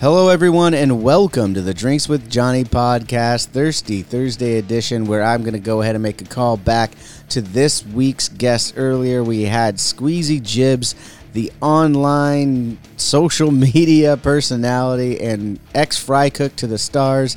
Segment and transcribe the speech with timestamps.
[0.00, 5.40] Hello, everyone, and welcome to the Drinks with Johnny podcast, Thirsty Thursday edition, where I'm
[5.42, 6.92] going to go ahead and make a call back
[7.30, 8.74] to this week's guest.
[8.76, 10.94] Earlier, we had Skweezy Jibbs,
[11.32, 17.36] the online social media personality and ex fry cook to the stars.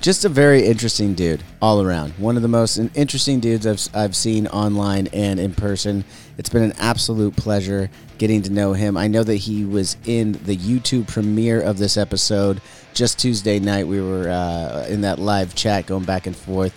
[0.00, 2.12] Just a very interesting dude all around.
[2.12, 6.04] One of the most interesting dudes I've, I've seen online and in person.
[6.38, 8.96] It's been an absolute pleasure getting to know him.
[8.96, 12.60] I know that he was in the YouTube premiere of this episode
[12.94, 13.86] just Tuesday night.
[13.88, 16.74] We were uh, in that live chat going back and forth.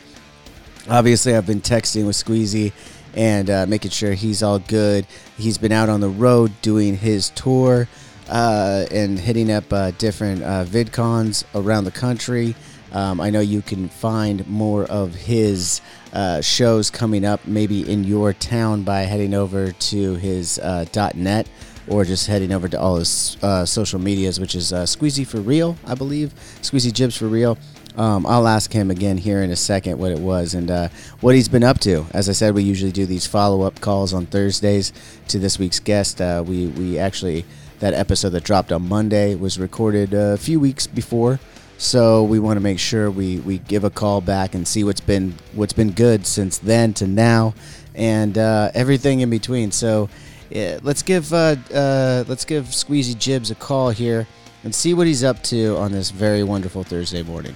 [0.89, 2.71] Obviously, I've been texting with Skweezy
[3.15, 5.05] and uh, making sure he's all good.
[5.37, 7.87] He's been out on the road doing his tour
[8.29, 12.55] uh, and hitting up uh, different uh, VidCons around the country.
[12.91, 15.81] Um, I know you can find more of his
[16.13, 21.47] uh, shows coming up, maybe in your town, by heading over to his uh, .net
[21.87, 25.39] or just heading over to all his uh, social medias, which is uh, Skweezy for
[25.39, 26.33] Real, I believe.
[26.61, 27.57] Skweezy Jibbs for Real.
[27.97, 30.89] Um, I'll ask him again here in a second what it was and uh,
[31.19, 32.05] what he's been up to.
[32.11, 34.93] As I said, we usually do these follow up calls on Thursdays
[35.27, 36.21] to this week's guest.
[36.21, 37.45] Uh, we we actually
[37.79, 41.39] that episode that dropped on Monday was recorded a few weeks before
[41.79, 44.99] so we want to make sure we, we give a call back and see what's
[44.99, 47.53] been what's been good since then to now,
[47.95, 49.71] and uh, everything in between.
[49.71, 50.09] So
[50.49, 54.27] yeah, let's give uh, uh, let's give Skweezy Jibbs a call here
[54.65, 57.55] and see what he's up to on this very wonderful Thursday morning.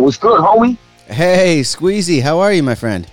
[0.00, 0.78] What's good, homie?
[1.06, 3.06] Hey, Skweezy, how are you, my friend?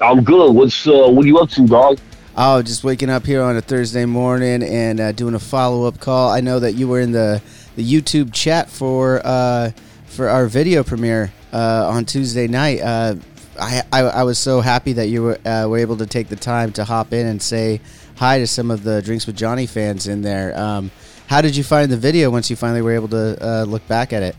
[0.00, 0.52] I'm good.
[0.52, 1.98] What's uh, what are you up to, dog?
[2.34, 6.00] Oh, just waking up here on a Thursday morning and uh, doing a follow up
[6.00, 6.30] call.
[6.30, 7.42] I know that you were in the,
[7.76, 9.72] the YouTube chat for uh,
[10.06, 12.80] for our video premiere uh, on Tuesday night.
[12.80, 13.16] Uh,
[13.60, 16.36] I, I, I was so happy that you were uh, were able to take the
[16.36, 17.82] time to hop in and say
[18.16, 20.58] hi to some of the Drinks with Johnny fans in there.
[20.58, 20.90] Um,
[21.26, 24.14] how did you find the video once you finally were able to uh, look back
[24.14, 24.36] at it?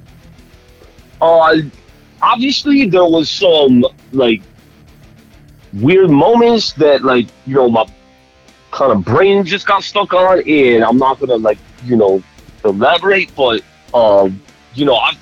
[1.22, 1.58] Uh,
[2.22, 4.42] obviously there was some like
[5.74, 7.86] weird moments that like you know my
[8.72, 12.24] kind of brain just got stuck on, and I'm not gonna like you know
[12.66, 13.62] elaborate, but
[13.94, 14.42] um,
[14.74, 15.14] you know I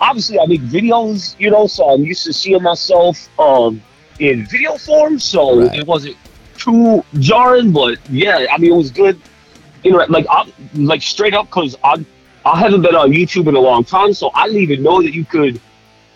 [0.00, 3.82] obviously I make videos, you know, so I'm used to seeing myself um
[4.18, 5.78] in video form, so Right.
[5.78, 6.16] it wasn't
[6.56, 9.20] too jarring, but yeah, I mean it was good.
[9.84, 12.04] You know, like I like straight up because I
[12.44, 15.14] I haven't been on YouTube in a long time, so I didn't even know that
[15.14, 15.60] you could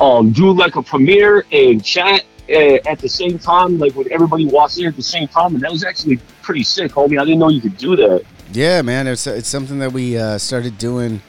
[0.00, 4.46] um do like a premiere and chat uh, at the same time, like when everybody
[4.46, 7.20] walks in at the same time, and that was actually pretty sick, homie.
[7.20, 8.24] I didn't know you could do that.
[8.52, 11.22] Yeah, man, it's it's something that we uh, started doing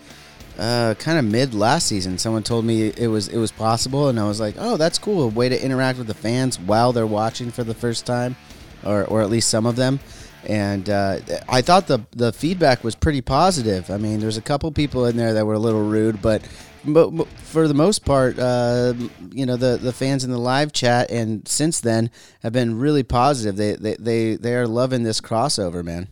[0.57, 2.17] uh, kind of mid last season.
[2.17, 5.23] Someone told me it was it was possible, and I was like, oh, that's cool.
[5.23, 8.35] A way to interact with the fans while they're watching for the first time,
[8.83, 9.99] or or at least some of them.
[10.45, 13.89] And uh, I thought the the feedback was pretty positive.
[13.89, 16.41] I mean, there's a couple people in there that were a little rude, but
[16.85, 18.93] but for the most part, uh,
[19.31, 22.09] you know, the, the fans in the live chat and since then
[22.41, 23.55] have been really positive.
[23.55, 26.09] They they they, they are loving this crossover, man.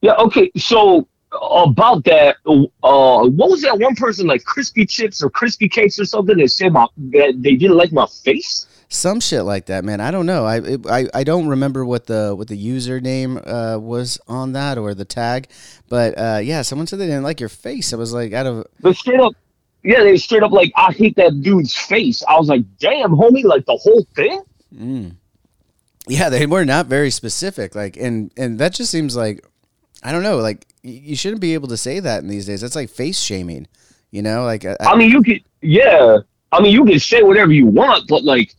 [0.00, 0.14] Yeah.
[0.14, 0.50] Okay.
[0.56, 5.98] So about that, uh, what was that one person like crispy chips or crispy cakes
[5.98, 8.66] or something that said my that they didn't like my face?
[8.90, 10.00] Some shit like that, man.
[10.00, 10.46] I don't know.
[10.46, 14.78] I it, I, I don't remember what the what the username uh, was on that
[14.78, 15.48] or the tag,
[15.90, 17.92] but uh, yeah, someone said they didn't like your face.
[17.92, 19.34] I was like, out of But straight up,
[19.84, 22.22] yeah, they straight up like I hate that dude's face.
[22.26, 24.42] I was like, damn, homie, like the whole thing.
[24.74, 25.16] mm.
[26.06, 27.74] Yeah, they were not very specific.
[27.74, 29.46] Like, and and that just seems like,
[30.02, 30.38] I don't know.
[30.38, 32.62] Like, you shouldn't be able to say that in these days.
[32.62, 33.66] That's like face shaming.
[34.10, 36.20] You know, like I, I mean, you could, yeah.
[36.50, 38.54] I mean, you can say whatever you want, but like,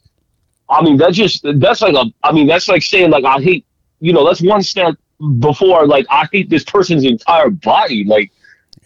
[0.70, 2.06] I mean, that's just that's like a.
[2.24, 3.66] I mean, that's like saying like I hate.
[4.00, 4.96] You know, that's one step
[5.40, 8.06] before like I hate this person's entire body.
[8.06, 8.32] Like,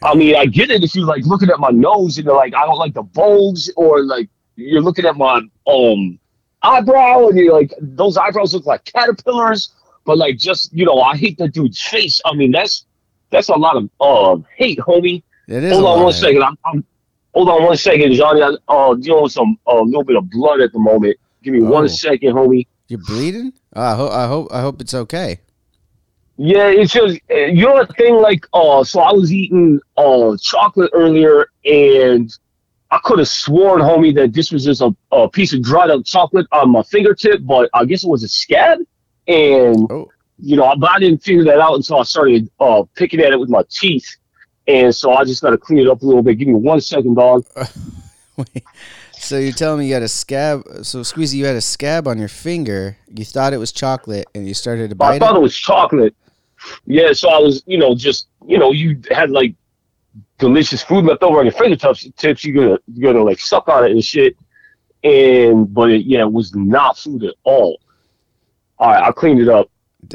[0.02, 2.56] I mean, I get it if you're like looking at my nose and you're like
[2.56, 6.20] I don't like the bulge, or like you're looking at my um
[6.62, 9.74] eyebrow and you're like those eyebrows look like caterpillars.
[10.06, 12.22] But like, just you know, I hate that dude's face.
[12.26, 12.86] I mean, that's
[13.30, 15.22] that's a lot of um hate, homie.
[15.48, 15.74] it is.
[15.74, 16.44] Hold on one second.
[16.44, 16.86] I'm, I'm
[17.34, 18.42] hold on one second, Johnny.
[18.42, 21.18] I'm uh, dealing with some a little bit of blood at the moment.
[21.44, 21.70] Give me Oh.
[21.70, 22.68] one second, homie.
[22.88, 23.54] You're bleeding.
[23.76, 24.12] Oh, I hope.
[24.12, 24.48] I hope.
[24.52, 25.40] I hope it's okay.
[26.38, 28.16] Yeah, it's just uh, you know the thing.
[28.16, 32.36] Like, uh, so I was eating uh chocolate earlier, and
[32.92, 36.06] I could have sworn, homie, that this was just a, a piece of dried up
[36.06, 38.80] chocolate on my fingertip, but I guess it was a scab,
[39.28, 40.10] and Oh.
[40.40, 43.40] you know, but I didn't figure that out until I started uh picking at it
[43.40, 44.08] with my teeth.
[44.68, 46.36] And so I just got to clean it up a little bit.
[46.36, 47.46] Give me one second, dog.
[48.38, 48.64] Wait.
[49.24, 50.64] So you're telling me you had a scab?
[50.82, 52.98] So Skweezy, you had a scab on your finger.
[53.08, 55.14] You thought it was chocolate, and you started to bite.
[55.14, 55.16] It.
[55.16, 55.40] I thought it.
[55.40, 56.14] it was chocolate.
[56.86, 59.56] Yeah, so I was, you know, just you know, you had like
[60.40, 62.06] delicious food left over on your fingertips.
[62.18, 64.36] Tips, you're gonna you're gonna like suck on it and shit.
[65.06, 67.80] And but it, yeah, it was not food at all.
[68.78, 69.70] All right, I cleaned it up.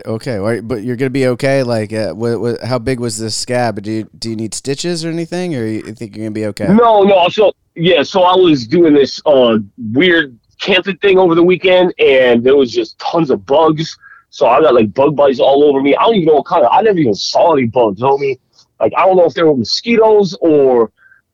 [0.05, 1.62] Okay, but you're gonna be okay.
[1.62, 3.82] Like, uh, what, what, how big was this scab?
[3.82, 6.67] Do you do you need stitches or anything, or you think you're gonna be okay?
[6.69, 7.29] No, no.
[7.29, 9.58] So yeah, so I was doing this uh
[9.93, 13.96] weird camping thing over the weekend, and there was just tons of bugs.
[14.31, 15.96] So I got like bug bites all over me.
[15.96, 16.73] I don't even know what kind of.
[16.73, 18.38] I never even saw any bugs, homie.
[18.81, 20.93] Like I don't know if they were mosquitoes or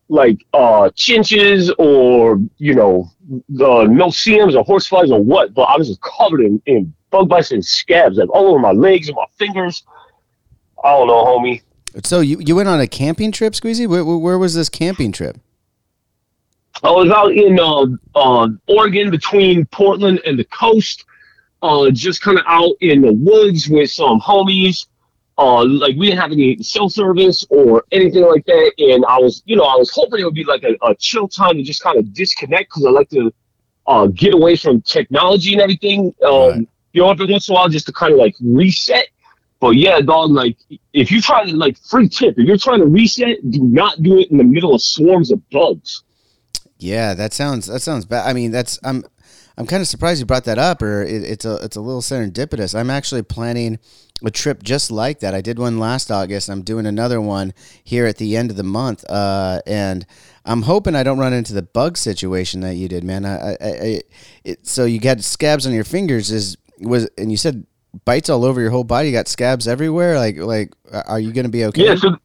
[0.08, 3.10] like uh chinches or you know
[3.48, 5.54] the no or horseflies or what.
[5.54, 8.72] But I was just covered in, in bug bites and scabs, like all over my
[8.72, 9.84] legs and my fingers.
[10.82, 11.62] I don't know, homie.
[12.04, 13.86] So you, you went on a camping trip, Skweezy?
[13.86, 15.38] Where, where, where was this camping trip?
[16.82, 21.04] I was out in uh, uh, Oregon between Portland and the coast,
[21.62, 24.86] uh, just kind of out in the woods with some homies.
[25.38, 29.42] Uh, like we didn't have any cell service or anything like that, and I was,
[29.46, 31.82] you know, I was hoping it would be like a, a chill time to just
[31.82, 33.32] kind of disconnect because I like to
[33.86, 36.14] uh, get away from technology and everything.
[36.24, 36.68] Um, Right.
[36.94, 39.08] You know, every once in a while, just to kind of like reset.
[39.60, 40.56] But yeah, dog, like
[40.92, 44.18] if you're trying to like free tip, if you're trying to reset, do not do
[44.18, 46.02] it in the middle of swarms of bugs.
[46.78, 48.26] Yeah, that sounds that sounds bad.
[48.26, 49.04] I mean, that's I'm
[49.56, 52.00] I'm kind of surprised you brought that up, or it, it's a it's a little
[52.00, 52.78] serendipitous.
[52.78, 53.78] I'm actually planning
[54.24, 55.34] a trip just like that.
[55.34, 56.48] I did one last August.
[56.48, 60.06] I'm doing another one here at the end of the month, uh, and
[60.44, 63.24] I'm hoping I don't run into the bug situation that you did, man.
[63.24, 64.00] I, I, I
[64.44, 66.56] it, so you got scabs on your fingers, is
[66.86, 67.66] was and you said
[68.04, 69.08] bites all over your whole body.
[69.08, 70.16] You got scabs everywhere.
[70.18, 70.72] Like like,
[71.06, 71.86] are you gonna be okay?
[71.86, 72.16] Yeah, so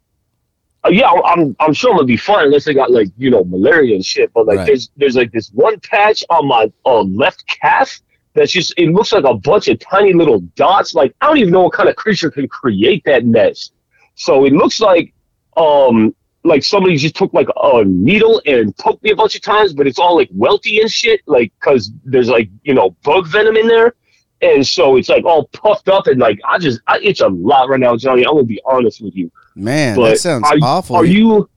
[0.86, 3.44] uh, yeah, I'm I'm sure I'm gonna be fine unless I got like you know
[3.44, 4.32] malaria and shit.
[4.34, 4.68] But like Right.
[4.68, 8.00] there's there's like this one patch on my uh, left calf
[8.34, 10.94] that's just it looks like a bunch of tiny little dots.
[10.94, 13.72] Like I don't even know what kind of creature can create that mess.
[14.16, 15.14] So it looks like
[15.58, 16.16] um
[16.46, 19.86] like somebody just took like a needle and poked me a bunch of times, but
[19.88, 23.68] it's all like welty and shit, like because there's like you know bug venom in
[23.68, 23.94] there.
[24.41, 27.69] And so it's like all puffed up and like I just I itch a lot
[27.69, 28.25] right now, Johnny.
[28.25, 29.31] I'm gonna be honest with you.
[29.55, 30.96] Man, But that sounds are, awful.
[30.96, 31.50] Are you?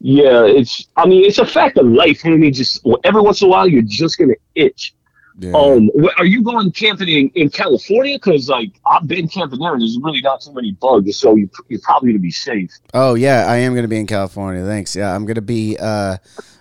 [0.00, 0.86] Yeah, it's.
[0.96, 2.22] I mean, it's a fact of life.
[2.24, 4.94] I mean, just every once in a while, you're just gonna itch.
[5.38, 5.52] Yeah.
[5.52, 8.16] Um, are you going camping in, in California?
[8.16, 11.50] Because like I've been camping there, and there's really not too many bugs, so you
[11.68, 12.70] you're probably gonna be safe.
[12.92, 14.64] Oh yeah, I am going to be in California.
[14.64, 14.94] Thanks.
[14.94, 16.18] Yeah, I'm going to be uh,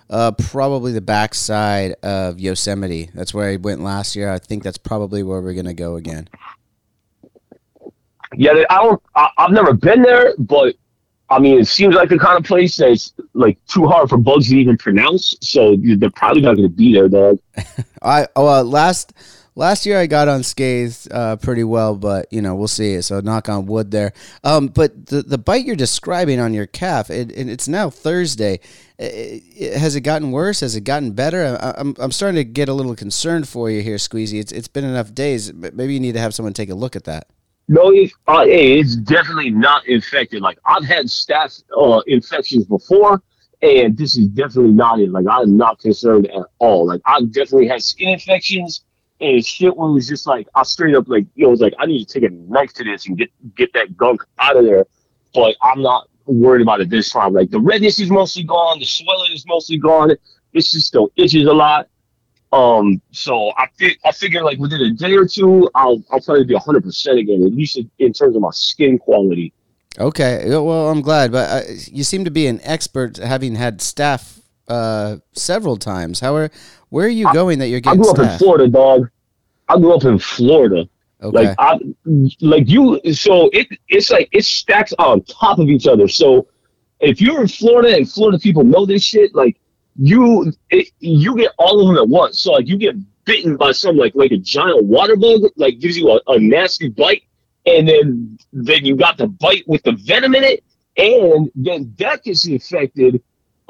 [0.09, 3.09] uh, probably the backside of Yosemite.
[3.13, 4.31] That's where I went last year.
[4.31, 6.27] I think that's probably where we're going to go again.
[8.35, 9.01] Yeah, I don't.
[9.15, 10.75] I, I've never been there, but
[11.29, 14.49] I mean, it seems like the kind of place that's like too hard for bugs
[14.49, 15.35] to even pronounce.
[15.41, 17.39] So they're probably not gonna be there, dog.
[18.01, 19.13] I oh uh, last
[19.55, 23.01] last year I got unscathed uh, pretty well, but you know we'll see.
[23.01, 24.13] So knock on wood there.
[24.43, 28.59] Um, but the the bite you're describing on your calf, it, and it's now Thursday.
[28.99, 30.59] It, it- has it gotten worse?
[30.61, 31.57] Has it gotten better?
[31.61, 34.39] I, I'm I'm starting to get a little concerned for you here, Skweezy.
[34.39, 35.53] It's it's been enough days.
[35.53, 37.27] Maybe you need to have someone take a look at that.
[37.69, 40.41] No, it, uh, it's definitely not infected.
[40.41, 43.21] Like I've had staph uh, infections before,
[43.61, 45.09] and this is definitely not it.
[45.11, 46.85] Like I'm not concerned at all.
[46.85, 48.83] Like I've definitely had skin infections
[49.23, 52.13] and shit was just like I straight up like it was like I need to
[52.13, 54.85] take a knife to this and get get that gunk out of there.
[55.33, 57.33] But I'm not worried about it this time.
[57.33, 60.11] Like the redness is mostly gone, the swelling is mostly gone.
[60.53, 61.87] This just still itches a lot.
[62.51, 66.43] Um, so I fi- I figure like within a day or two, I'll I'll probably
[66.43, 69.53] be hundred percent again, at least in, terms of my skin quality.
[69.97, 74.42] Okay, well, I'm glad, but uh, you seem to be an expert, having had staph
[74.67, 76.19] uh, several times.
[76.19, 76.49] How are
[76.89, 78.37] where are you going that you're I getting grew up in?
[78.37, 79.09] Florida, dog.
[79.69, 80.87] I grew up in Florida.
[81.21, 81.79] Okay, Like I
[82.41, 86.07] like you so it it's like it stacks on top of each other.
[86.07, 86.47] So
[86.99, 89.57] if you're in Florida and Florida people know this shit, like
[89.95, 92.39] you it, you get all of them at once.
[92.39, 95.97] So like you get bitten by some like like a giant water bug, like gives
[95.97, 97.23] you a, a nasty bite,
[97.65, 100.63] and then then you got the bite with the venom in it,
[100.97, 103.23] and then that gets infected,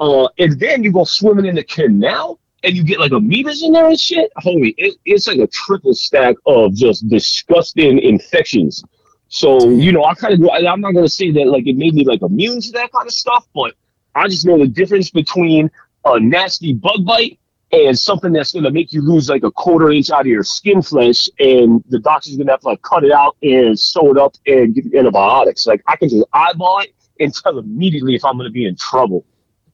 [0.04, 3.72] uh, and then you go swimming in the canal and you get like amoebas in
[3.72, 4.30] there and shit.
[4.36, 8.84] Holy, it, it's like a triple stack of just disgusting infections.
[9.28, 12.04] So you know, I kind of I'm not gonna say that like it made me
[12.04, 13.74] like immune to that kind of stuff, but
[14.14, 15.70] I just know the difference between
[16.04, 17.38] a nasty bug bite
[17.72, 20.82] and something that's gonna make you lose like a quarter inch out of your skin
[20.82, 24.34] flesh, and the doctor's gonna have to like cut it out and sew it up
[24.46, 25.66] and give you antibiotics.
[25.66, 29.24] Like I can just eyeball it and tell immediately if I'm gonna be in trouble.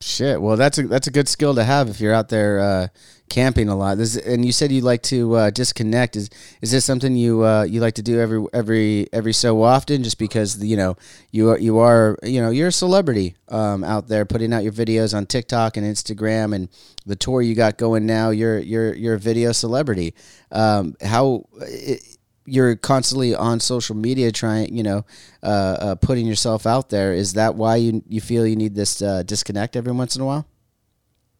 [0.00, 0.40] Shit.
[0.40, 2.88] Well, that's a that's a good skill to have if you're out there uh,
[3.28, 3.98] camping a lot.
[3.98, 6.16] This and you said you like to uh, disconnect.
[6.16, 6.30] Is
[6.60, 10.02] is this something you uh, you like to do every every every so often?
[10.02, 10.96] Just because you know
[11.30, 14.72] you are you are you know you're a celebrity um, out there putting out your
[14.72, 16.68] videos on TikTok and Instagram and
[17.06, 18.30] the tour you got going now.
[18.30, 20.14] You're you're you're a video celebrity.
[20.52, 25.04] Um, how it, you're constantly on social media trying you know
[25.42, 27.12] uh, uh, putting yourself out there.
[27.12, 30.26] Is that why you you feel you need this uh, disconnect every once in a
[30.26, 30.46] while?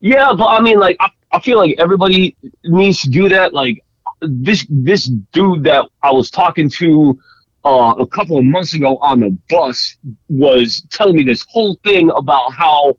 [0.01, 3.53] Yeah, but I mean, like, I, I feel like everybody needs to do that.
[3.53, 3.85] Like,
[4.23, 7.19] this this dude that I was talking to
[7.65, 9.97] uh, a couple of months ago on the bus
[10.29, 12.97] was telling me this whole thing about how.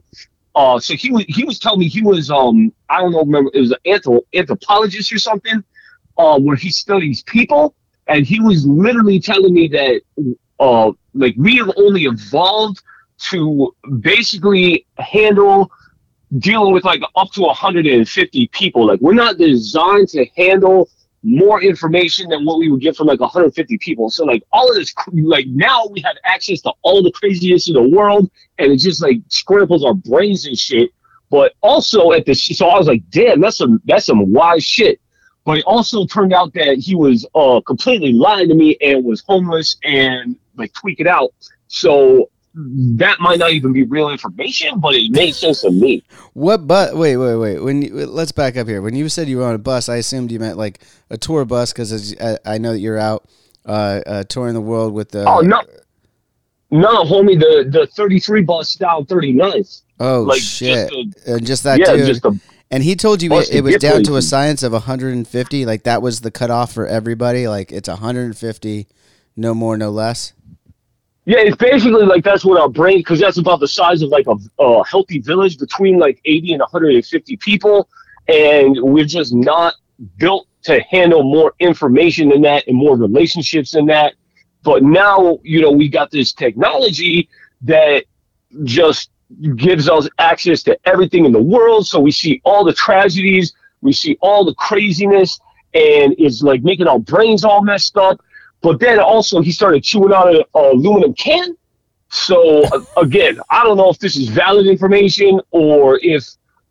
[0.54, 3.50] Uh, so he was he was telling me he was um I don't know remember
[3.54, 5.64] it was an anthrop- anthropologist or something,
[6.18, 7.74] uh, where he studies people,
[8.12, 10.02] and he was literally telling me that
[10.60, 12.82] uh like we have only evolved
[13.30, 15.72] to basically handle
[16.38, 18.86] dealing with like up to 150 people.
[18.86, 20.90] Like we're not designed to handle
[21.24, 24.10] more information than what we would get from like 150 people.
[24.10, 27.76] So like all of this, like now we have access to all the craziest in
[27.76, 30.92] the world, and it just like scrambles our brains and shit.
[31.30, 35.00] But also at the so I was like, damn, that's some that's some wise shit.
[35.44, 39.24] But it also turned out that he was uh completely lying to me and was
[39.28, 41.34] homeless and like tweaking out.
[41.68, 46.04] So that might not even be real information, but it made sense to me.
[46.34, 48.82] What but wait wait wait when you, let's back up here.
[48.82, 51.46] When you said you were on a bus, I assumed you meant like a tour
[51.46, 53.28] bus because I, I know that you're out
[53.66, 55.26] uh, uh, touring the world with the.
[55.26, 55.62] Oh no,
[56.72, 59.82] no, homie, the the 33 bus down 39th.
[60.00, 60.90] Oh like, shit!
[60.90, 62.08] just and just that yeah, dude.
[62.08, 62.40] just a
[62.72, 65.66] and he told you bus it, it was down to a science of 150.
[65.66, 67.48] Like that was the cutoff for everybody.
[67.48, 68.88] Like it's 150,
[69.36, 70.34] no more, no less.
[71.26, 74.26] Yeah, it's basically like that's what our brain, because that's about the size of like
[74.28, 77.88] a, a healthy village between like 80 and 150 people.
[78.28, 79.76] And we're just not
[80.18, 84.16] built to handle more information than that and more relationships than that.
[84.64, 87.30] But now, you know, we got this technology
[87.62, 88.06] that
[88.64, 89.11] just
[89.56, 91.88] gives us access to everything in the world.
[91.88, 95.40] So we see all the tragedies, we see all the craziness,
[95.74, 98.22] and it's like making our brains all messed up.
[98.62, 101.56] But then also he started chewing out an aluminum can.
[102.10, 102.64] So
[102.98, 106.28] again, I don't know if this is valid information or if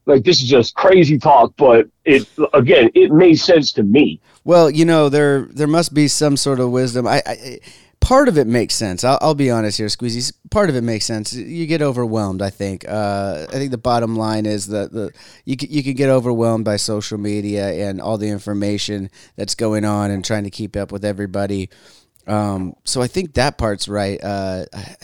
[0.07, 1.55] like this is just crazy talk.
[1.57, 4.21] But it again, it made sense to me.
[4.45, 7.07] Well, you know there there must be some sort of wisdom.
[7.07, 7.61] I, I
[8.01, 9.05] part of it makes sense.
[9.05, 10.33] I'll, I'll be honest here, Skweezy.
[10.51, 11.33] Part of it makes sense.
[11.33, 12.43] You get overwhelmed.
[12.43, 12.85] I think.
[12.89, 15.13] Uh, I think the bottom line is that the
[15.45, 19.85] you can, you can get overwhelmed by social media and all the information that's going
[19.85, 21.71] on and trying to keep up with everybody.
[22.27, 24.23] Um, so I think that part's right.
[24.23, 24.97] Uh, I,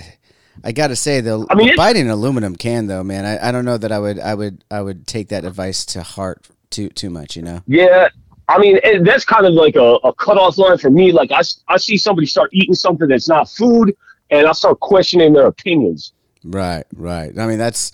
[0.64, 3.24] I got to say the, I mean, the an aluminum can though, man.
[3.24, 6.02] I, I don't know that I would I would I would take that advice to
[6.02, 7.36] heart too too much.
[7.36, 7.62] You know.
[7.66, 8.08] Yeah.
[8.48, 11.12] I mean, that's kind of like a, a cutoff line for me.
[11.12, 13.96] Like I, I see somebody start eating something that's not food,
[14.30, 16.12] and I start questioning their opinions.
[16.44, 17.36] Right, right.
[17.36, 17.92] I mean, that's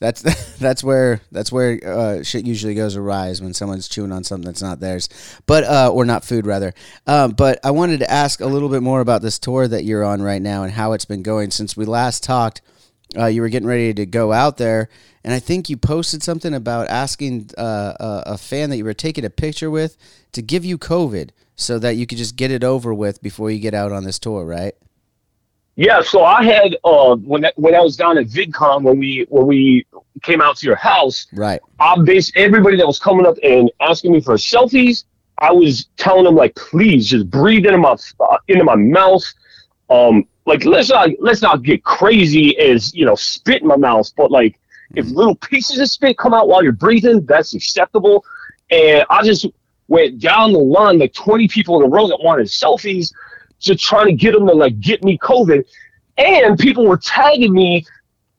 [0.00, 0.22] that's
[0.58, 4.44] that's where that's where uh, shit usually goes awry is when someone's chewing on something
[4.44, 5.08] that's not theirs,
[5.46, 6.74] but uh, or not food rather.
[7.06, 10.04] Um, but I wanted to ask a little bit more about this tour that you're
[10.04, 12.60] on right now and how it's been going since we last talked.
[13.16, 14.88] Uh, you were getting ready to go out there,
[15.22, 18.94] and I think you posted something about asking uh, a, a fan that you were
[18.94, 19.96] taking a picture with
[20.32, 23.60] to give you COVID so that you could just get it over with before you
[23.60, 24.74] get out on this tour, right?
[25.76, 29.26] Yeah, so I had uh when that, when I was down at VidCon when we
[29.28, 29.86] when we
[30.22, 31.60] came out to your house, Right.
[31.80, 35.04] I based everybody that was coming up and asking me for selfies.
[35.38, 39.24] I was telling them like, please just breathe into my uh, into my mouth.
[39.90, 44.10] Um, like let's not let's not get crazy as you know spit in my mouth,
[44.16, 44.58] but like
[44.94, 45.16] if mm-hmm.
[45.16, 48.24] little pieces of spit come out while you're breathing, that's acceptable.
[48.70, 49.46] And I just
[49.88, 53.12] went down the line like 20 people in a row that wanted selfies,
[53.58, 55.64] just trying to get them to like get me COVID.
[56.16, 57.86] And people were tagging me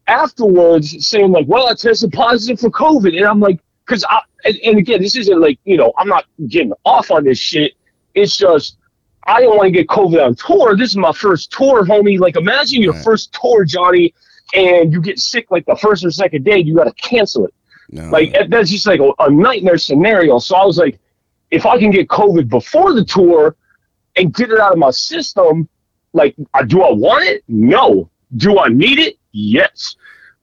[0.08, 3.16] afterwards saying like, well, I tested positive for COVID.
[3.18, 6.26] And I'm like, cause I, and, and again, this isn't like, you know, I'm not
[6.48, 7.74] getting off on this shit.
[8.14, 8.78] It's just,
[9.26, 10.76] I don't want to get COVID on tour.
[10.78, 12.20] This is my first tour, homie.
[12.20, 13.04] Like, imagine your Right.
[13.04, 14.14] first tour, Johnny,
[14.54, 17.54] and you get sick like the first or second day, you got to cancel it.
[17.92, 18.10] No.
[18.10, 20.40] Like, that's just like a, a nightmare scenario.
[20.40, 21.00] So I was like,
[21.52, 23.56] if I can get COVID before the tour
[24.16, 25.68] and get it out of my system,
[26.14, 26.36] like,
[26.68, 27.44] do I want it?
[27.48, 28.10] No.
[28.38, 29.18] Do I need it?
[29.32, 29.96] Yes.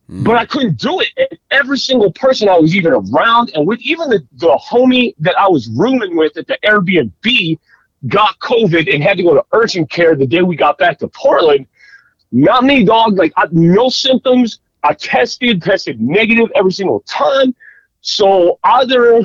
[0.09, 0.25] Hmm.
[0.25, 1.09] But I couldn't do it.
[1.17, 5.39] And every single person I was even around, and with even the, the homie that
[5.39, 7.59] I was rooming with at the Airbnb,
[8.09, 11.09] got COVID and had to go to urgent care the day we got back to
[11.09, 11.67] Portland.
[12.33, 13.17] Not me, dog.
[13.17, 14.61] Like, I, no symptoms.
[14.83, 17.55] I tested, tested negative every single time.
[18.01, 19.23] So either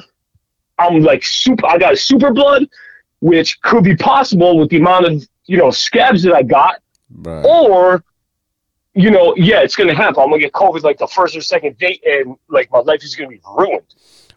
[0.77, 2.67] I'm like super, I got super blood,
[3.21, 6.75] which could be possible with the amount of, you know, scabs that I got,
[7.09, 7.43] Right.
[7.45, 8.03] or
[8.93, 10.21] you know, yeah, it's gonna happen.
[10.23, 13.15] I'm gonna get COVID like the first or second date, and like my life is
[13.15, 13.83] gonna be ruined.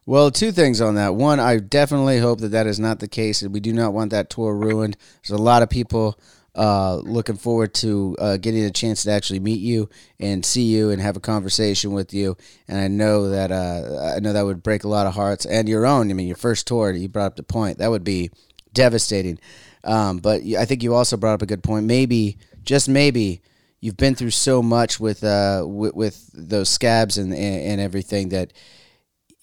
[0.06, 1.14] Well, two things on that.
[1.14, 3.42] One, I definitely hope that that is not the case.
[3.42, 4.96] and We do not want that tour ruined.
[5.22, 6.18] There's a lot of people
[6.54, 9.88] uh, looking forward to uh, getting a chance to actually meet you
[10.18, 12.36] and see you and have a conversation with you.
[12.66, 15.68] And I know that uh, I know that would break a lot of hearts and
[15.68, 16.10] your own.
[16.10, 16.92] I mean, your first tour.
[16.92, 18.30] You brought up the point that would be
[18.72, 19.38] devastating.
[19.84, 21.86] Um, but I think you also brought up a good point.
[21.86, 23.42] Maybe, just maybe,
[23.80, 28.30] you've been through so much with uh, with, with those scabs and, and and everything
[28.30, 28.52] that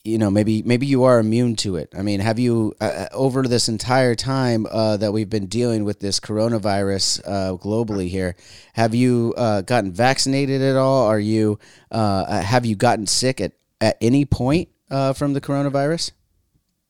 [0.08, 3.44] you know maybe maybe you are immune to it i mean have you uh, over
[3.44, 8.36] this entire time uh, that we've been dealing with this coronavirus uh, globally here
[8.74, 11.60] have you uh, gotten vaccinated at all are you
[11.92, 16.12] uh, have you gotten sick at, at any point uh, from the coronavirus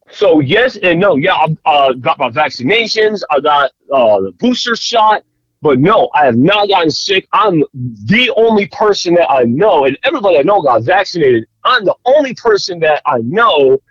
[0.09, 1.17] So yes and no.
[1.17, 3.23] Yeah, I uh, got my vaccinations.
[3.29, 5.23] I got uh, the booster shot,
[5.61, 7.27] but no, I have not gotten sick.
[7.33, 11.45] I'm the only person that I know, and everybody I know got vaccinated.
[11.63, 13.81] I'm the only person that I know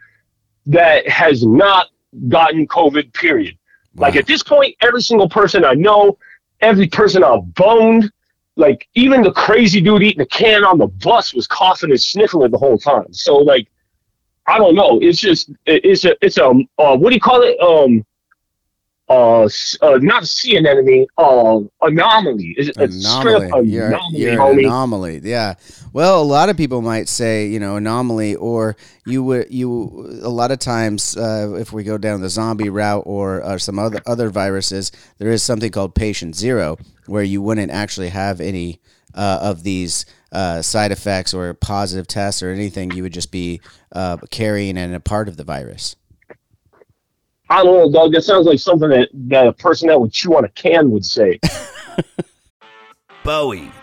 [0.66, 1.88] that has not
[2.28, 3.12] gotten COVID.
[3.12, 3.56] Period.
[3.96, 6.18] Like at this point, every single person I know,
[6.60, 8.12] every person I've boned,
[8.56, 12.50] like even the crazy dude eating a can on the bus was coughing and sniffling
[12.50, 13.12] the whole time.
[13.12, 13.68] So like,
[14.46, 14.98] I don't know.
[15.02, 17.58] It's just it's a it's a uh, what do you call it?
[17.60, 18.04] Um,
[19.08, 19.48] uh,
[19.82, 21.06] uh not a sea anemone.
[21.16, 22.54] Uh, anomaly.
[22.58, 25.20] Is it it's straight anomaly you're, anomaly, you're an anomaly.
[25.22, 25.54] Yeah.
[25.92, 30.28] Well a lot of people might say you know anomaly or you would you a
[30.28, 34.00] lot of times uh, if we go down the zombie route or uh, some other
[34.06, 38.80] other viruses there is something called patient zero where you wouldn't actually have any
[39.14, 42.90] uh, of these uh, side effects or positive tests or anything.
[42.90, 43.60] You would just be
[43.92, 45.96] uh, carrying and a part of the virus
[47.48, 48.12] I don't know, dog.
[48.12, 51.04] That sounds like something that, that a person that would chew on a can would
[51.04, 51.38] say.
[53.24, 53.70] Bowie,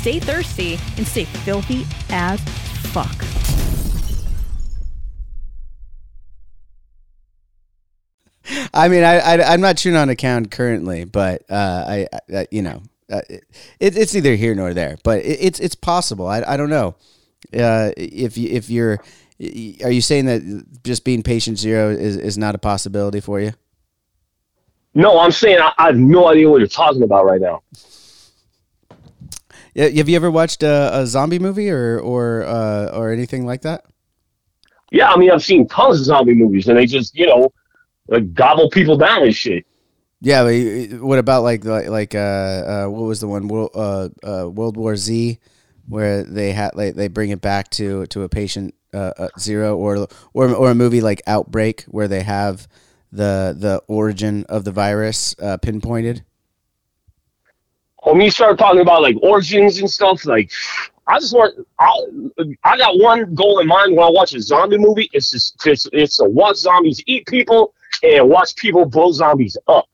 [0.00, 2.40] stay thirsty, and stay filthy as
[2.92, 3.14] fuck.
[8.72, 12.46] I mean, I, I I'm not chewing on a can currently, but uh, I, I
[12.50, 13.44] you know, uh, it,
[13.96, 14.96] it's neither here nor there.
[15.04, 16.26] But it, it's it's possible.
[16.26, 16.94] I, I don't know
[17.54, 18.98] uh, if you, if you're
[19.84, 23.52] are you saying that just being patient zero is, is not a possibility for you?
[24.94, 27.62] No, I'm saying I, I have no idea what you're talking about right now.
[29.74, 33.62] Yeah, Have you ever watched a, a zombie movie or or uh, or anything like
[33.62, 33.84] that?
[34.90, 37.52] Yeah, I mean, I've seen tons of zombie movies, and they just, you know,
[38.08, 39.64] like gobble people down and shit.
[40.20, 44.08] Yeah, but what about like like, like uh, uh, what was the one World uh,
[44.22, 45.38] uh, World War Z,
[45.88, 49.76] where they had like they bring it back to to a patient uh, uh, zero,
[49.76, 52.68] or or or a movie like Outbreak, where they have
[53.12, 56.24] the the origin of the virus uh, pinpointed.
[58.02, 60.50] When you start talking about like origins and stuff, like
[61.06, 61.92] I just want I,
[62.64, 65.10] I got one goal in mind when I watch a zombie movie.
[65.12, 69.86] It's just it's, it's to watch zombies eat people and watch people blow zombies up.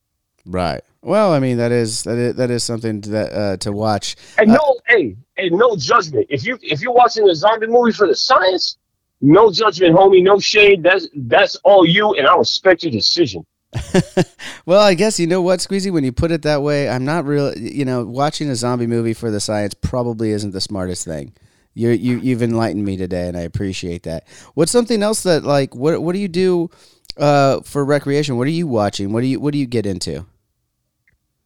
[0.45, 0.83] Right.
[1.03, 4.17] Well, I mean that is that is, that is something to that uh, to watch.
[4.39, 6.27] And no, hey, and no judgment.
[6.29, 8.77] If you if you're watching a zombie movie for the science,
[9.21, 10.83] no judgment, homie, no shade.
[10.83, 13.47] That's that's all you, and I respect your decision.
[14.67, 15.93] Well, I guess you know what, Skweezy.
[15.93, 17.57] When you put it that way, I'm not real.
[17.57, 21.33] You know, watching a zombie movie for the science probably isn't the smartest thing.
[21.73, 24.27] You you you've enlightened me today, and I appreciate that.
[24.55, 26.71] What's something else that like what what do you do
[27.17, 28.37] uh, for recreation?
[28.37, 29.13] What are you watching?
[29.13, 30.27] What do you what do you get into?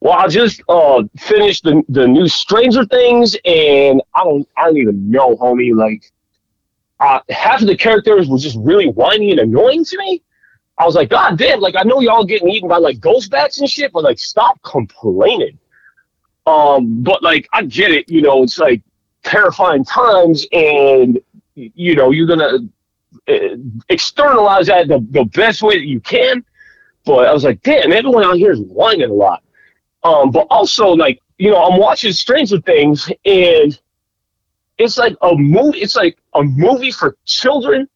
[0.00, 4.78] Well, I just uh finished the the new Stranger Things, and I don't I don't
[4.78, 5.74] even know, homie.
[5.74, 6.10] Like,
[7.00, 10.22] uh, half of the characters were just really whiny and annoying to me.
[10.80, 11.60] I was like, God damn!
[11.60, 14.60] Like, I know y'all getting eaten by like ghost bats and shit, but like, stop
[14.62, 15.58] complaining.
[16.46, 18.08] Um, but like, I get it.
[18.08, 18.80] You know, it's like
[19.22, 21.20] terrifying times, and
[21.54, 22.60] you know, you're gonna
[23.28, 23.56] uh,
[23.90, 26.42] externalize that the, the best way that you can.
[27.04, 29.42] But I was like, damn, everyone out here is whining a lot.
[30.02, 33.78] Um, but also like you know, I'm watching Stranger Things, and
[34.78, 35.80] it's like a movie.
[35.80, 37.86] It's like a movie for children,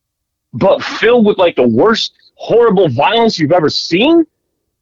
[0.53, 4.27] but filled with like the worst horrible violence you've ever seen.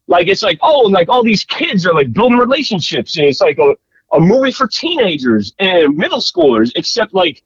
[0.09, 3.59] Like it's like oh, like all these kids are like building relationships, and it's like
[3.59, 3.75] a
[4.13, 6.73] a movie for teenagers and middle schoolers.
[6.77, 7.43] Except like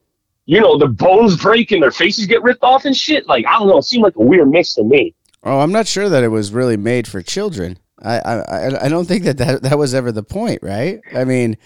[0.46, 3.26] you know the bones break and their faces get ripped off and shit.
[3.26, 5.14] Like I don't know, it seemed like a weird mix to me.
[5.42, 7.78] Oh, I'm not sure that it was really made for children.
[8.02, 11.00] I I, I- don't think that, that that was ever the point, right?
[11.14, 11.56] I mean,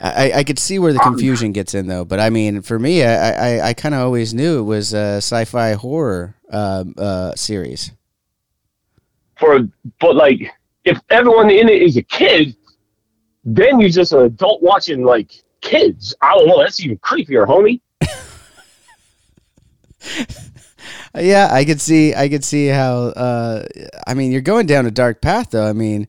[0.00, 3.04] I, I could see where the confusion gets in though, but I mean, for me,
[3.04, 7.92] I I, I kind of always knew it was a sci-fi horror um, uh, series.
[9.38, 9.60] for
[10.00, 10.50] but like
[10.84, 12.56] if everyone in it is a kid,
[13.44, 15.30] then you're just an adult watching like
[15.60, 16.14] kids.
[16.20, 16.58] I don't know.
[16.58, 17.80] That's even creepier, homie.
[21.16, 22.14] Yeah, I could see.
[22.14, 23.04] I could see how.
[23.04, 23.64] Uh,
[24.06, 25.66] I mean, you're going down a dark path, though.
[25.66, 26.08] I mean,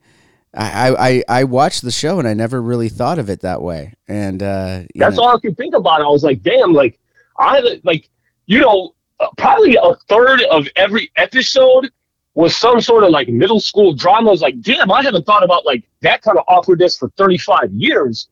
[0.56, 3.94] I, I, I- watched the show and I never really thought of it that way.
[4.08, 6.02] And uh, That's know- all I could think about.
[6.02, 7.00] I was like, damn, like
[7.38, 8.10] I like
[8.46, 11.90] you know uh, probably a third of every episode
[12.34, 14.28] was some sort of like middle school drama.
[14.30, 17.72] I was like, damn, I haven't thought about like that kind of awkwardness for 35
[17.74, 18.28] years.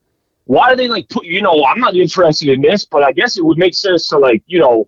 [0.46, 1.26] Why do they like put?
[1.26, 4.18] You know, I'm not interested in this, but I guess it would make sense to
[4.18, 4.88] like you know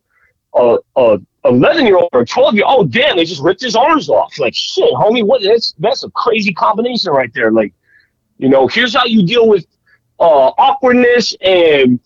[0.55, 2.87] a a 11 year old or a 12 year old.
[2.87, 4.37] Oh damn, they just ripped his arms off.
[4.39, 5.41] Like shit, homie, what?
[5.43, 7.51] That's that's a crazy combination right there.
[7.51, 7.73] Like,
[8.37, 9.65] you know, here's how you deal with
[10.19, 11.99] uh, awkwardness and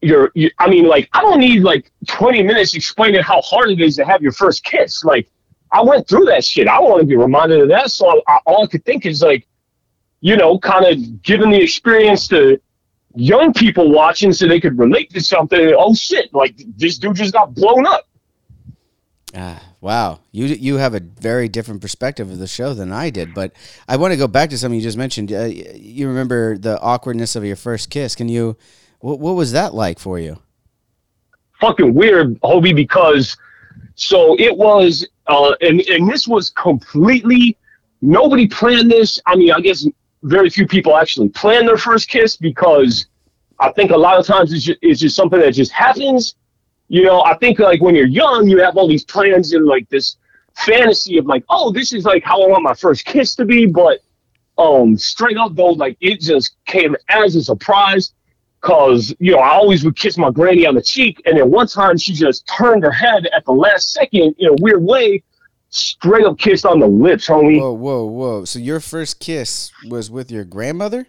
[0.00, 3.80] your, you, I mean, like, I don't need like 20 minutes explaining how hard it
[3.80, 5.04] is to have your first kiss.
[5.04, 5.28] Like,
[5.72, 6.68] I went through that shit.
[6.68, 7.90] I want to be reminded of that.
[7.90, 9.46] So I, all I could think is like,
[10.20, 12.60] you know, kind of giving the experience to
[13.14, 15.74] young people watching so they could relate to something.
[15.76, 18.08] Oh shit, like this dude just got blown up.
[19.34, 23.34] Ah, wow, you you have a very different perspective of the show than I did.
[23.34, 23.52] But
[23.86, 25.32] I want to go back to something you just mentioned.
[25.32, 28.14] Uh, you remember the awkwardness of your first kiss?
[28.14, 28.56] Can you?
[29.00, 30.38] What, what was that like for you?
[31.60, 33.36] fucking weird, Hobie, because
[33.94, 37.56] so it was, uh, and and this was completely
[38.00, 39.20] nobody planned this.
[39.26, 39.86] I mean, I guess
[40.22, 43.06] very few people actually plan their first kiss because
[43.60, 46.34] I think a lot of times it's just, it's just something that just happens.
[46.88, 49.88] You know, I think like when you're young, you have all these plans and like
[49.88, 50.16] this
[50.54, 53.66] fantasy of like, oh, this is like how I want my first kiss to be.
[53.66, 54.00] But
[54.56, 58.12] um, straight up though, like it just came as a surprise
[58.60, 61.68] because you know I always would kiss my granny on the cheek, and then one
[61.68, 65.22] time she just turned her head at the last second in a weird way,
[65.70, 67.60] straight up kissed on the lips, homie.
[67.60, 68.44] Whoa, whoa, whoa!
[68.44, 71.06] So your first kiss was with your grandmother?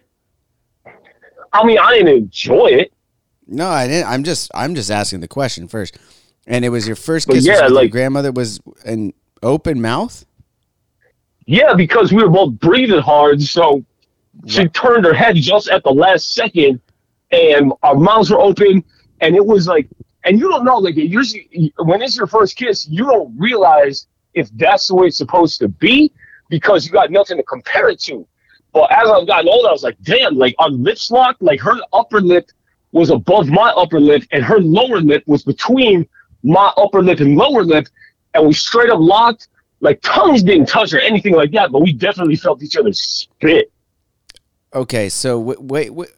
[1.52, 2.92] I mean, I didn't enjoy it,
[3.46, 4.08] No, I didn't.
[4.08, 5.98] I'm just I'm just asking the question first.
[6.46, 9.80] And it was your first But kiss yeah, was with your grandmother was an open
[9.80, 10.24] mouth.
[11.46, 13.84] yeah, because we were both breathing hard, so
[14.46, 16.80] she turned her head just at the last second,
[17.32, 18.84] and our mouths were open,
[19.20, 19.88] and it was like,
[20.24, 24.06] and you don't know, like it usually when it's your first kiss, you don't realize
[24.34, 26.12] if that's the way it's supposed to be
[26.48, 28.26] because you got nothing to compare it to.
[28.72, 31.42] But as I've gotten older, I was like, damn, like our lips locked.
[31.42, 32.50] Like her upper lip
[32.92, 36.08] was above my upper lip, and her lower lip was between
[36.42, 37.86] my upper lip and lower lip,
[38.34, 39.48] and we straight up locked.
[39.80, 43.72] Like tongues didn't touch or anything like that, but we definitely felt each other's spit.
[44.74, 46.10] Okay, so wait, wait, wait,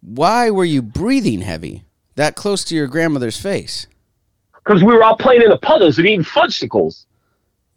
[0.00, 1.84] why were you breathing heavy
[2.14, 3.86] that close to your grandmother's face?
[4.54, 7.06] Because we were all playing in the puddles and eating fudgesicles.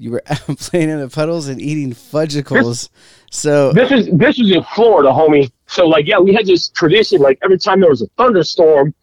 [0.04, 2.90] You were out playing in the puddles and eating fudgesicles.
[3.32, 5.50] So This is this was in Florida, homie.
[5.68, 7.22] So like, yeah, we had this tradition.
[7.22, 8.94] Like every time there was a thunderstorm,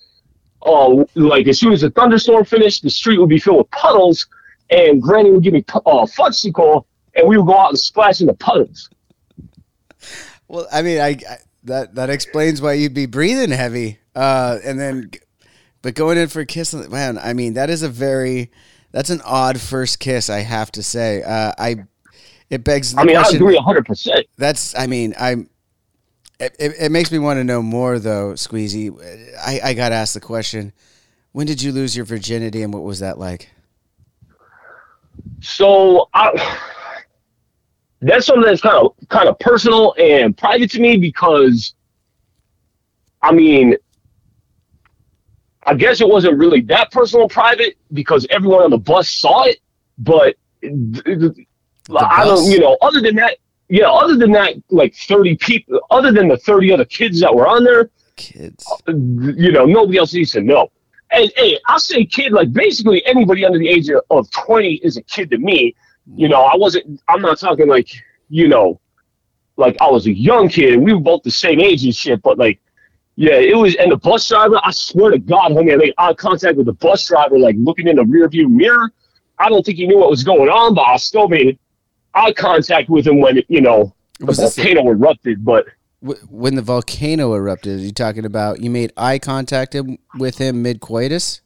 [0.63, 4.27] uh, like as soon as the thunderstorm finished, the street would be filled with puddles,
[4.69, 6.85] and Granny would give me uh, fudgesicle,
[7.15, 8.91] and we would go out and splash in the puddles.
[10.49, 14.01] Well, I mean, I, I that that explains why you'd be breathing heavy.
[14.15, 15.11] Uh, and then,
[15.81, 18.51] but going in for a kiss, man, I mean, that is a very
[18.93, 20.29] that's an odd first kiss.
[20.31, 21.85] I have to say, uh, I
[22.51, 22.95] it begs.
[22.95, 24.27] The I mean, I agree hundred percent.
[24.37, 25.49] That's, I mean, I'm.
[26.41, 28.91] It, it, it makes me want to know more, though, Skweezy.
[29.39, 30.73] I, I got to ask the question:
[31.33, 33.51] When did you lose your virginity, and what was that like?
[35.41, 36.59] So I,
[38.01, 41.75] that's something that's kind of kind of personal and private to me because,
[43.23, 43.77] I mean,
[45.65, 49.45] I guess it wasn't really that personal and private because everyone on the bus saw
[49.45, 49.59] it,
[49.99, 55.81] but I don't, you know, other than that, yeah, other than that, like thirty people,
[55.91, 58.71] other than the thirty other kids that were on there, Kids.
[58.87, 60.71] Uh, you know, nobody else needs to know.
[61.11, 64.97] And hey, I say kid, like basically anybody under the age of, of 20 is
[64.97, 65.75] a kid to me.
[66.15, 67.91] You know, I wasn't, I'm not talking like,
[68.29, 68.81] you know,
[69.57, 72.23] like I was a young kid and we were both the same age and shit,
[72.23, 72.61] but like,
[73.21, 76.15] yeah, it was, and the bus driver, I swear to God, homie, I made eye
[76.15, 78.91] contact with the bus driver, like looking in the rearview mirror.
[79.39, 81.59] I don't think he knew what was going on, but I still made
[82.15, 85.45] eye contact with him when, you know, the Was this- volcano erupted.
[85.45, 85.67] But
[86.31, 90.63] When the volcano erupted, are you talking about you made eye contact him- with him
[90.63, 91.43] mid coitus?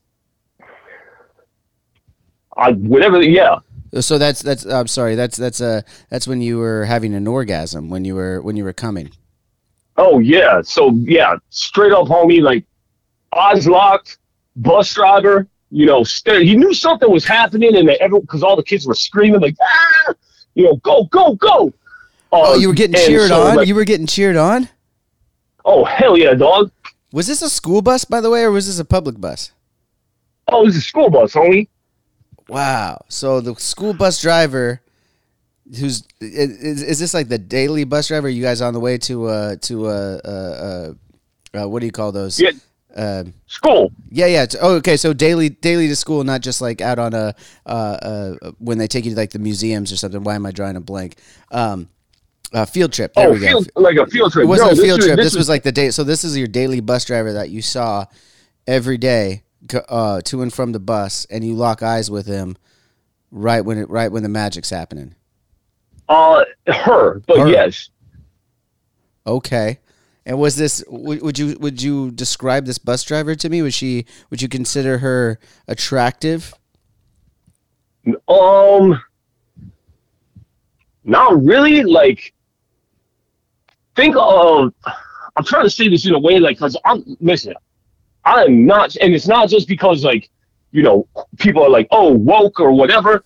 [2.57, 3.59] I, whatever, yeah.
[4.01, 7.91] So that's that's I'm sorry that's that's uh that's when you were having an orgasm
[7.91, 9.11] when you were when you were coming.
[9.97, 10.61] Oh yeah.
[10.63, 12.43] So yeah, straight up, homie.
[12.43, 12.65] Like
[13.37, 14.19] eyes locked,
[14.57, 15.47] bus driver.
[15.71, 18.95] You know, st- he knew something was happening, and everyone because all the kids were
[18.95, 20.15] screaming like, ah,
[20.55, 21.73] you know, go, go, go.
[22.33, 23.57] Uh, Oh, you were getting cheered so, on.
[23.57, 24.69] like, you were getting cheered on.
[25.65, 26.71] oh hell yeah, dog.
[27.13, 29.53] Was this a school bus, by the way, or was this a public bus?
[30.49, 31.69] Oh, this is a school bus, homie.
[32.49, 33.05] Wow.
[33.09, 34.81] So the school bus driver,
[35.79, 38.27] who's is, is this like the daily bus driver?
[38.27, 40.29] Are You guys on the way to uh to uh uh,
[41.55, 42.39] uh, uh what do you call those?
[42.41, 42.51] Yeah,
[42.97, 43.91] Uh, school.
[44.11, 44.47] yeah, yeah.
[44.61, 44.97] Oh, okay.
[44.97, 47.35] So daily, daily to school, not just like out on a
[47.67, 50.23] uh, uh when they take you to like the museums or something.
[50.23, 51.17] Why am I drawing a blank?
[51.51, 51.89] Um,
[52.53, 53.13] uh, field trip.
[53.15, 53.47] There Oh, we go.
[53.49, 54.45] field, like a field trip.
[54.45, 55.17] It wasn't No, a field was- trip.
[55.19, 55.91] This, was like the day.
[55.91, 58.07] So this is your daily bus driver that you saw
[58.67, 59.43] every day
[59.89, 62.57] uh, to and from the bus, and you lock eyes with him
[63.33, 65.15] right when it right when the magic's happening.
[66.09, 67.49] Uh her, but Her.
[67.49, 67.91] yes.
[69.27, 69.79] Okay.
[70.27, 70.83] And was this?
[70.89, 73.61] Would, you would you describe this bus driver to me?
[73.61, 74.07] Was she?
[74.31, 75.39] Would you consider her
[75.69, 76.55] attractive?
[78.29, 79.01] Um,
[81.05, 81.83] not really.
[81.83, 82.33] Like,
[83.97, 84.73] think of.
[85.37, 87.55] I'm trying to say this in a way, like, cause I'm listen.
[88.25, 90.31] I am not, and it's not just because, like,
[90.73, 91.07] you know,
[91.39, 93.23] people are like, oh, woke or whatever.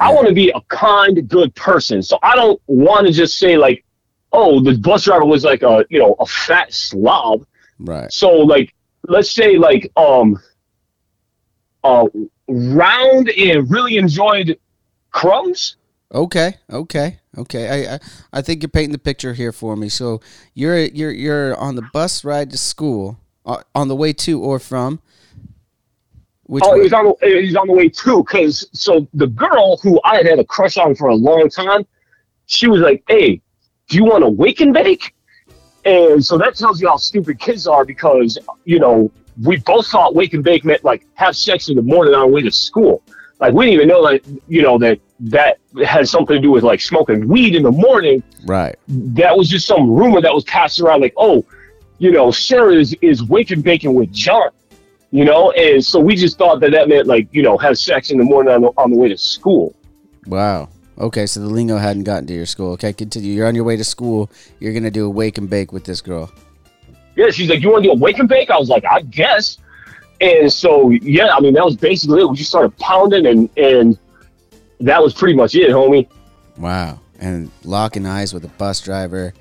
[0.00, 2.02] I want to be a kind, good person.
[2.02, 3.84] So I don't want to just say like,
[4.32, 7.46] oh, the bus driver was like a, you know, a fat slob.
[7.78, 8.12] Right.
[8.12, 8.74] So like,
[9.08, 10.38] let's say like um,
[11.84, 12.06] uh,
[12.48, 14.58] round and really enjoyed
[15.10, 15.76] crumbs.
[16.12, 17.86] Okay, okay, okay.
[17.88, 17.98] I, I
[18.32, 19.88] I think you're painting the picture here for me.
[19.88, 20.20] So
[20.54, 24.58] you're you're you're on the bus ride to school, uh, on the way to or
[24.58, 25.00] from.
[26.50, 26.82] Which oh, way?
[26.82, 28.24] he's on the he's on the way too.
[28.24, 31.86] Cause so the girl who I had had a crush on for a long time,
[32.46, 33.40] she was like, "Hey,
[33.88, 35.14] do you want to wake and bake?"
[35.84, 39.12] And so that tells you how stupid kids are because you know
[39.44, 42.28] we both thought wake and bake meant like have sex in the morning on our
[42.28, 43.00] way to school.
[43.38, 46.64] Like we didn't even know that you know that that has something to do with
[46.64, 48.24] like smoking weed in the morning.
[48.44, 48.74] right.
[48.88, 51.44] that was just some rumor that was passed around like, oh,
[51.98, 54.50] you know, Sarah is, is wake and baking with John,
[55.10, 55.50] you know?
[55.52, 58.24] And so we just thought that that meant like, you know, have sex in the
[58.24, 59.74] morning on the, on the way to school.
[60.26, 60.68] Wow.
[60.98, 62.72] Okay, so the lingo hadn't gotten to your school.
[62.72, 63.32] Okay, continue.
[63.32, 64.30] You're on your way to school.
[64.58, 66.30] You're gonna do a wake and bake with this girl.
[67.16, 68.50] Yeah, she's like, you want to do a wake and bake?
[68.50, 69.58] I was like, I guess.
[70.20, 72.26] And so, yeah, I mean, that was basically it.
[72.26, 73.98] We just started pounding and, and
[74.80, 76.08] that was pretty much it, homie.
[76.58, 77.00] Wow.
[77.18, 79.32] And locking eyes with a bus driver.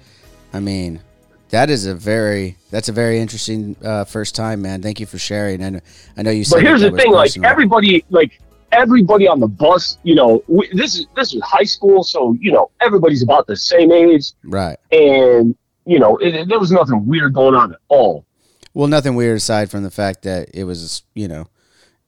[0.53, 1.01] I mean,
[1.49, 4.81] that is a very that's a very interesting uh, first time, man.
[4.81, 5.61] Thank you for sharing.
[5.61, 5.81] And
[6.17, 6.57] I know you said.
[6.57, 8.39] But here's the thing: like everybody, like
[8.71, 12.51] everybody on the bus, you know, we, this is this is high school, so you
[12.51, 14.77] know everybody's about the same age, right.
[14.91, 18.25] and you know it, it- there was nothing weird going on at all.
[18.73, 21.47] Well, nothing weird aside from the fact that it was, you know,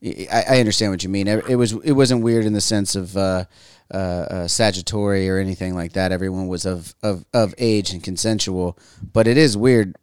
[0.04, 1.28] I, I understand what you mean.
[1.28, 3.46] It was it wasn't weird in the sense of uh,
[3.94, 6.12] uh, uh, Sagittary or anything like that.
[6.12, 8.78] Everyone was of, of, of age and consensual,
[9.14, 9.96] but it is weird.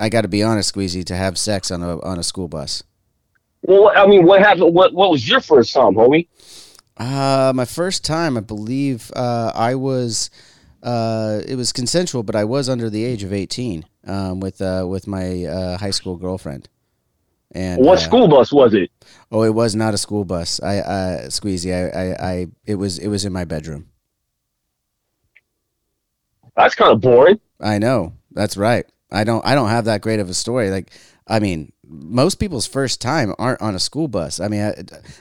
[0.00, 2.82] I got to be honest, Skweezy, to have sex on a on a school bus.
[3.62, 4.74] Well, I mean, what happened?
[4.74, 6.28] What what was your first time, homie?
[6.96, 10.30] Uh, my first time, I believe, uh, I was.
[10.82, 14.86] Uh, it was consensual, but I was under the age of eighteen um, with uh,
[14.88, 16.70] with my uh, high school girlfriend.
[17.52, 18.90] And What uh, school bus was it?
[19.32, 20.60] Oh, it was not a school bus.
[20.62, 23.88] I, uh, Skweezy, I, I, I, it was, it was in my bedroom.
[26.56, 27.40] That's kind of boring.
[27.60, 28.14] I know.
[28.32, 28.86] That's right.
[29.10, 30.70] I don't, I don't have that great of a story.
[30.70, 30.92] Like,
[31.26, 34.38] I mean, most people's first time aren't on a school bus.
[34.40, 34.74] I mean, I,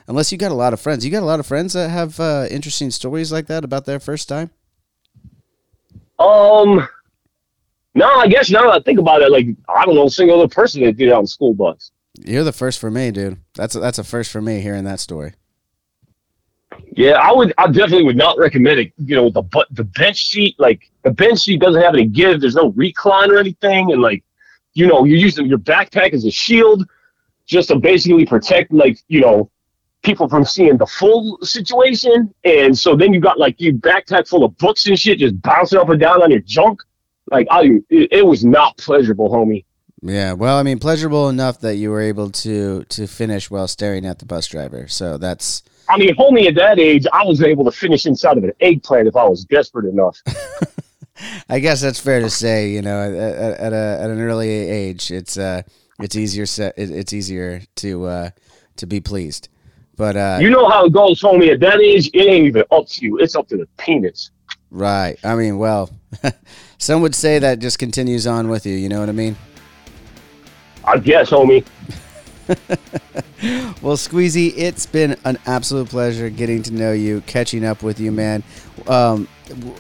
[0.08, 1.04] unless you got a lot of friends.
[1.04, 4.00] You got a lot of friends that have uh, interesting stories like that about their
[4.00, 4.52] first time.
[6.20, 6.88] Um,
[7.96, 10.40] no, I guess now that I think about it, like I don't know a single
[10.40, 11.92] other person that did it on a school bus.
[12.26, 13.40] You're the first for me, dude.
[13.56, 15.34] That's a, that's a first for me hearing that story.
[16.92, 17.54] Yeah, I would.
[17.58, 18.94] I definitely would not recommend it.
[18.98, 22.42] You know, the the bench seat, like the bench seat doesn't have any give.
[22.42, 24.24] There's no recline or anything, and like,
[24.74, 26.88] you know, you're using your backpack as a shield,
[27.46, 29.50] just to basically protect, like, you know,
[30.04, 32.34] people from seeing the full situation.
[32.44, 35.80] And so then you got like your backpack full of books and shit just bouncing
[35.80, 36.82] up and down on your junk.
[37.32, 39.66] Like, I, it, it was not pleasurable, homie.
[40.02, 44.06] Yeah, well, I mean, pleasurable enough that you were able to to finish while staring
[44.06, 44.88] at the bus driver.
[44.88, 48.44] So that's I mean, homie, at that age, I was able to finish inside of
[48.44, 50.18] an eggplant if I was desperate enough.
[51.50, 52.70] I guess that's fair to say.
[52.70, 55.64] You know, at, at, at a at an early age, it's uh,
[56.00, 56.44] it's easier.
[56.44, 58.30] It, it's easier to uh,
[58.78, 59.50] to be pleased.
[59.98, 61.52] But uh, You know how it goes, homie.
[61.52, 63.18] At that age, it ain't even up to you.
[63.18, 64.32] It's up to the penis.
[64.72, 65.18] right.
[65.26, 65.90] I mean, well,
[66.78, 68.76] some would say that just continues on with you.
[68.76, 69.36] You know what I mean?
[70.90, 71.66] I guess, homie.
[73.82, 78.12] Well, Skweezy, it's been an absolute pleasure getting to know you, catching up with you,
[78.12, 78.44] man.
[78.86, 79.30] Um,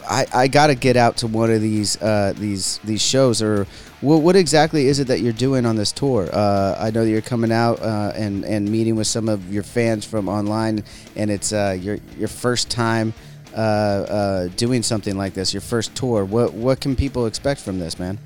[0.10, 3.42] I, I got to get out to one of these uh, these these shows.
[3.42, 3.68] Or
[4.00, 6.30] what, what exactly is it that you're doing on this tour?
[6.32, 9.64] Uh, I know that you're coming out uh, and and meeting with some of your
[9.64, 10.86] fans from online,
[11.18, 13.14] and it's uh, your your first time
[13.54, 16.24] uh, uh, doing something like this, your first tour.
[16.24, 18.18] What what can people expect from this, man?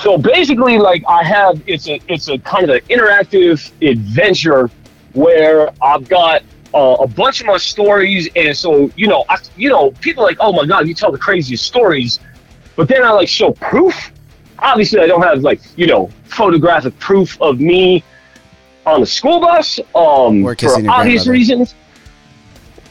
[0.00, 4.70] So basically, like I have, it's a it's a kind of an interactive adventure
[5.12, 9.68] where I've got uh, a bunch of my stories, and so you know, I, you
[9.68, 12.20] know, people are like, oh my god, you tell the craziest stories,
[12.76, 14.12] but then I like show proof.
[14.60, 18.04] Obviously, I don't have like you know photographic proof of me
[18.86, 21.74] on the school bus, um, for obvious reasons.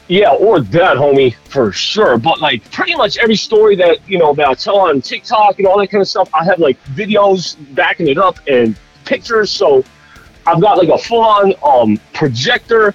[0.08, 2.16] Yeah, or that, homie, for sure.
[2.16, 5.68] But like pretty much every story that you know that I tell on TikTok and
[5.68, 9.50] all that kind of stuff, I have like videos backing it up and pictures.
[9.50, 9.84] So
[10.46, 12.94] I've got like a full-on um, projector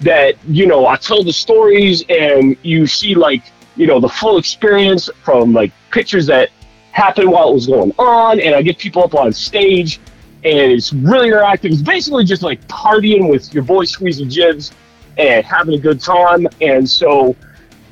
[0.00, 3.42] that you know I tell the stories and you see like
[3.76, 6.48] you know the full experience from like pictures that
[6.92, 10.00] happened while it was going on, and I get people up on stage,
[10.44, 11.72] and it's really interactive.
[11.72, 14.72] It's basically just like partying with your boy Skweezy Jibbs
[15.18, 16.46] and having a good time.
[16.60, 17.36] And so,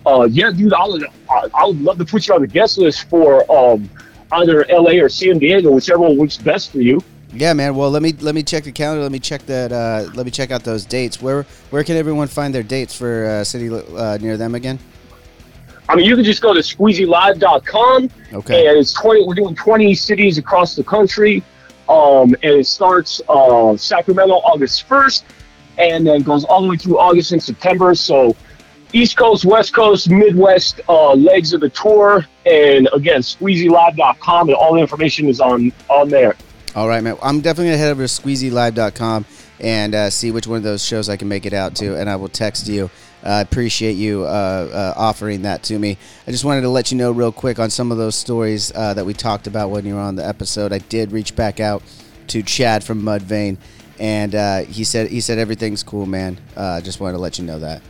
[0.06, 3.08] uh, yeah, dude, I would I, would love to put you on the guest list
[3.08, 3.88] for um,
[4.32, 7.02] either LA or San Diego, whichever one works best for you.
[7.34, 7.74] Yeah, man.
[7.74, 9.02] Well, let me let me check the calendar.
[9.02, 9.72] Let me check that.
[9.72, 11.22] Uh, let me check out those dates.
[11.22, 14.78] Where where can everyone find their dates for uh, city uh, near them again?
[15.88, 18.66] I mean, you can just go to squeezylive.com Okay.
[18.68, 21.42] and it's 20, we're doing 20 cities across the country.
[21.88, 25.24] Um, and it starts uh, Sacramento August 1st
[25.78, 27.94] and then goes all the way through August and September.
[27.94, 28.36] So,
[28.92, 32.26] East Coast, West Coast, Midwest uh, legs of the tour.
[32.44, 36.36] And again, squeezylive.com and all the information is on, on there.
[36.74, 37.16] All right, man.
[37.22, 39.26] I'm definitely gonna head over to squeezylive.com
[39.60, 42.10] and uh, see which one of those shows I can make it out to, and
[42.10, 42.90] I will text you.
[43.22, 45.96] I appreciate you uh, uh, offering that to me.
[46.26, 48.94] I just wanted to let you know real quick on some of those stories uh,
[48.94, 50.72] that we talked about when you were on the episode.
[50.72, 51.82] I did reach back out
[52.28, 53.58] to Chad from Mudvayne,
[54.02, 56.36] and uh, he said he said everything's cool, man.
[56.56, 57.80] Uh, just wanted to let you know that.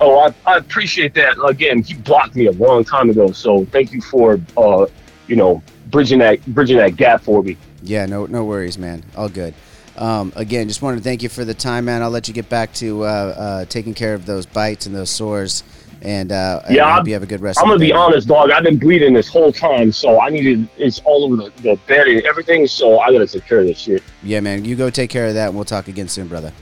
[0.00, 1.36] Oh, I, I appreciate that.
[1.44, 3.32] Again, he blocked me a long time ago.
[3.32, 4.86] So, thank you for, uh,
[5.26, 7.56] you know, bridging that bridging that gap for me.
[7.82, 9.02] Yeah, no, no worries, man.
[9.16, 9.52] All good.
[9.96, 12.02] Um, again, just wanted to thank you for the time, man.
[12.02, 15.10] I'll let you get back to uh, uh, taking care of those bites and those
[15.10, 15.62] sores,
[16.02, 17.58] And uh, Yeah, I hope I'm- you have a good rest.
[17.60, 18.50] I'm gonna be honest, dog.
[18.50, 22.06] I've been bleeding this whole time, so I needed it's all over the, the bed
[22.08, 22.66] and everything.
[22.66, 24.02] So I gotta take care of this shit.
[24.22, 24.64] Yeah, man.
[24.64, 26.52] You go take care of that, and we'll talk again soon, brother.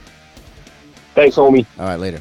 [1.15, 1.65] Thanks, homie.
[1.79, 2.19] All right, later.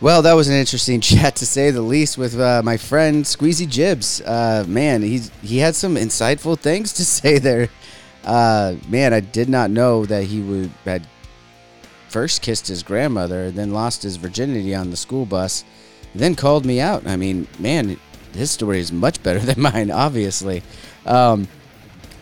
[0.00, 3.68] Well, that was an interesting chat to say the least with uh, my friend Skweezy
[3.68, 4.20] Jibbs.
[4.22, 7.68] Uh, man, he's he had some insightful things to say there.
[8.26, 11.06] Uh, man, I did not know that he would had
[12.08, 15.64] first kissed his grandmother, then lost his virginity on the school bus,
[16.14, 17.06] then called me out.
[17.06, 17.98] I mean, man,
[18.34, 20.62] his story is much better than mine, obviously.
[21.04, 21.46] Um,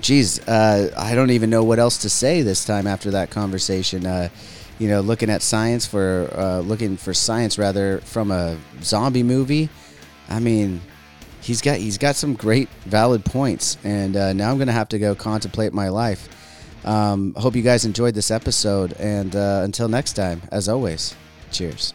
[0.01, 4.07] geez, uh, I don't even know what else to say this time after that conversation.
[4.07, 4.29] Uh,
[4.79, 9.69] you know, looking at science for uh, looking for science rather from a zombie movie.
[10.29, 10.81] I mean,
[11.45, 14.99] he's got he's got some great valid points, and uh, now I'm gonna have to
[14.99, 16.29] go contemplate my life.
[16.85, 21.15] Um, hope you guys enjoyed this episode, and uh, until next time, as always,
[21.51, 21.95] cheers.